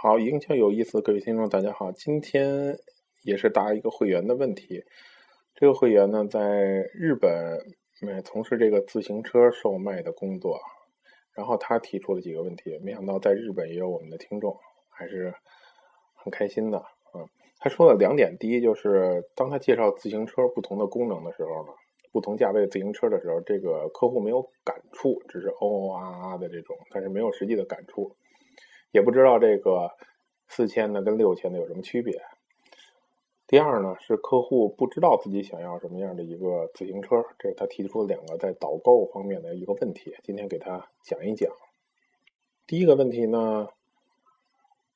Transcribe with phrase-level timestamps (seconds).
[0.00, 2.78] 好，营销有意思，各位听众大家好，今天
[3.24, 4.84] 也是答一个会员的问题。
[5.56, 6.38] 这个会员呢，在
[6.94, 7.58] 日本
[8.24, 10.60] 从事这个自行车售卖的工作，
[11.34, 14.56] 然后他提出了几个问题，没想到在日本也有我们的听众，
[14.88, 15.34] 还是
[16.14, 17.26] 很开心的啊。
[17.58, 21.72] 他说了两点，第一就是当他介绍自行车不同的功能的时候呢，
[22.12, 28.14] 不同价位自行车的时候，这个客户没有感触，只是哦哦啊啊的这种，但是没有实际的感触。
[28.90, 29.90] 也不知道这个
[30.48, 32.22] 四千的跟六千的有什么区别。
[33.46, 41.50] 第二呢，是客户不知道自己想要什么样的一个自行车，这是他提出了两个在导购方面的一个问题，今天给他讲一讲。
[42.66, 43.68] 第一个问题呢，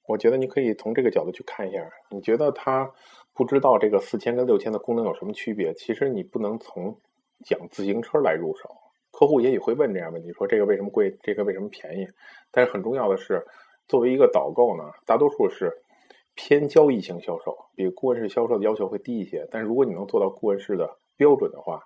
[0.07, 2.93] 我觉得你可以从这个角度去看一下，你觉得他
[3.33, 5.73] 不知道这个四千跟六千的功能有什么区别？
[5.73, 6.99] 其实你不能从
[7.43, 8.77] 讲自行车来入手，
[9.13, 12.07] 客户也许会问这样问题，说这个为什么贵，这个为什么便宜？
[12.51, 13.47] 但是很重要的是。
[13.93, 15.71] 作为一个导购呢，大多数是
[16.35, 19.47] 偏交易型销售，比顾问式销售的要求会低一些。
[19.51, 21.85] 但是如果你能做到顾问式的标准的话，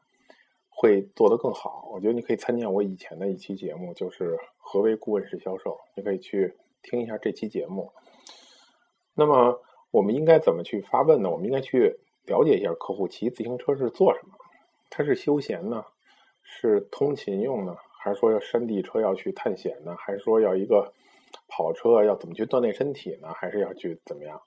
[0.69, 1.89] 会做得更好。
[1.93, 7.91] 我觉得你可以参见我以前的一期节目，就是何为顾问式销售，你可以去听一下这期节目。
[9.17, 11.29] 那么我们应该怎么去发问呢？
[11.29, 14.35] 我们应该去了解一下客户骑自行车是做什么？
[14.91, 15.85] 他是休闲呢？
[16.45, 17.77] 是通勤用呢？
[17.99, 19.97] 还是说要山地车要去探险呢？
[19.99, 20.93] 还是说要一个？
[21.49, 23.33] 跑车要怎么去锻炼身体呢？
[23.35, 24.41] 还是要去怎么样？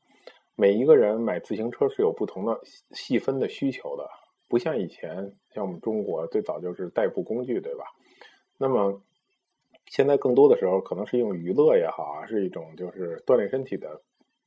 [0.55, 2.59] 每一个人买自行车是有不同的
[2.91, 4.09] 细分的需求的，
[4.47, 7.85] 不像以前，像我们中国最早就是代步工具，对吧？
[8.57, 9.01] 那么
[9.85, 14.01] 现在更多的时候可能是用娱乐也好啊，是一种就是锻炼身体的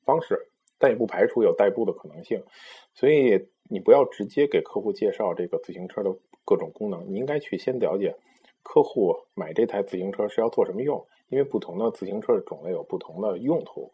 [0.05, 2.45] 方式，但也不排除有代步的可能性。
[2.93, 8.15] 所以你不要直接给客户介绍这个自行车的各种功能，你应该去先了解
[8.63, 11.07] 客户买这台自行车是要做什么用。
[11.33, 13.91] 因为不同的自行车的种类有不同的用途，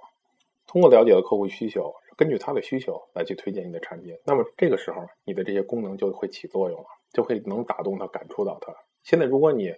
[0.67, 8.75] 通过了解了客户需求，根据他的需求来去推荐你的产品，那么这个时候你的这些功能就会起作用了，就会能打动他，感触到他。
[9.05, 9.73] 现在如果你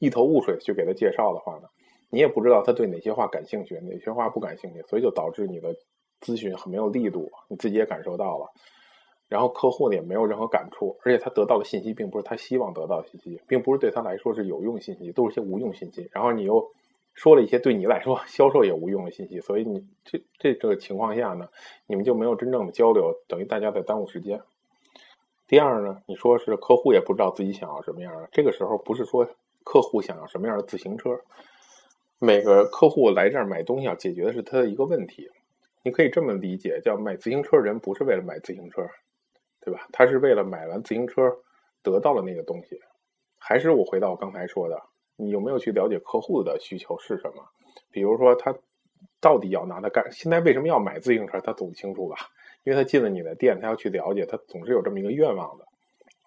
[0.00, 1.68] 一头雾水去给他介绍的话呢，
[2.10, 5.72] 你也不知道他对哪些话感兴趣，哪些话不感兴趣，所以就导致你的
[6.20, 8.50] 咨询很没有力度，你自己也感受到了，
[9.28, 16.68] 然后客户呢也没有任何感触，而且他得到的信息并不是他希望得到的信息，并不是对他来说是有用信息，都是些无用信息，然后你又。
[17.14, 21.48] 说了一些对你来说 销售也无用的信息，所以你这这这个情况下呢，
[21.86, 24.42] 你们就没有真正的交流，等于大家在耽误时间。
[25.46, 29.28] 第二呢，你说是客户也不知道自己想要什么样的，这个时候不是说
[29.62, 31.20] 客户想要什么样的自行车，
[32.18, 35.30] 每个客户来这儿买东西要解决的是他的一个问题，
[35.82, 38.82] 你可以这么理解，叫买自行车人不是为了买自行车，
[39.60, 39.86] 对吧？
[39.92, 41.30] 他是为了买完自行车
[41.82, 42.80] 得到了那个东西，
[43.38, 44.82] 还是我回到我刚才说的。
[45.16, 47.44] 你有没有去了解客户的需求是什么？
[47.90, 48.54] 比如说他
[49.20, 50.10] 到底要拿它干？
[50.10, 51.40] 现在为什么要买自行车？
[51.40, 52.16] 他总清楚吧？
[52.64, 55.64] 因为他进了你的店，他要去了解，他总是有这么一个愿望的。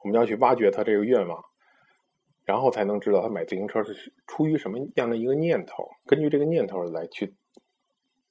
[0.03, 1.43] 我们要去挖掘他这个愿望，
[2.45, 5.89] 然后才能知道他买自行车是出于什么样的一个念头。
[6.05, 7.35] 根据这个念头来去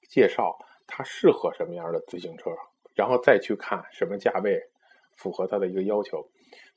[0.08, 0.56] 介绍
[0.86, 2.50] 他适合什么样的自行车，
[2.94, 4.60] 然后再去看什么价位
[5.16, 6.28] 符合他的一个要求。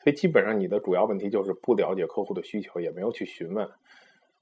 [0.03, 3.69] 所以基本上你的主要问题就是不了解客户的需求，也没有去询问。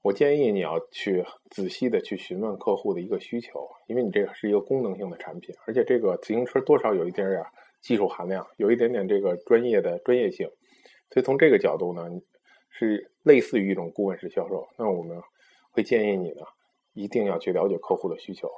[0.00, 7.44] 我建议你要去仔细的去询问客户的一个需求，因为你这个是一个功能性的产品，而且这个自行车多少有一点点
[7.80, 10.48] 技术含量，有一点点这个专业的专业性。
[11.10, 12.08] 所以从这个角度呢，
[12.70, 14.68] 是类似于一种顾问式销售。
[14.78, 15.20] 那我们
[15.72, 16.42] 会建议你呢，
[16.94, 18.48] 一定要去了解客户的需求，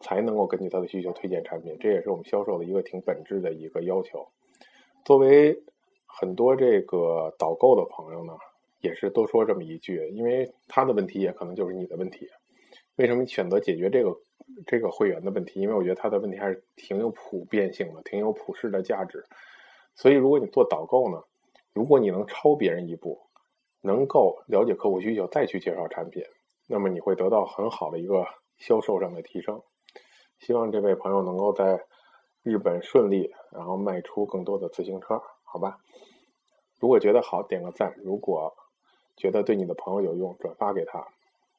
[0.00, 1.76] 才能够根据他的需求推荐产品。
[1.80, 4.28] 这也是我们销售的一个挺本质的一个要求。
[5.04, 5.62] 作为
[6.18, 8.32] 很多这个导购的朋友呢，
[8.80, 12.28] 也是都说这么一句，因为他的问题也可能就是你的问题。
[12.96, 14.14] 为什么选择解决这个
[14.66, 15.60] 这个会员的问题？
[15.60, 19.24] 因为我觉得他的问题还是挺有普遍性的，挺有普世的价值。
[19.94, 21.22] 所以，如果你做导购呢，
[21.72, 23.18] 如果你能超别人一步，
[23.80, 26.22] 能够了解客户需求再去介绍产品，
[26.66, 28.26] 那么你会得到很好的一个
[28.58, 29.62] 销售上的提升。
[30.38, 31.80] 希望这位朋友能够在
[32.42, 35.22] 日本顺利，然后卖出更多的自行车。
[35.52, 35.80] 好吧，
[36.78, 38.54] 如果觉得好，点个赞；如果
[39.16, 41.08] 觉得对你的朋友有用，转发给他。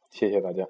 [0.10, 0.66] 谢谢大家。